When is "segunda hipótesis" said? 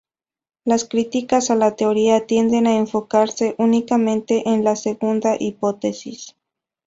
4.75-6.35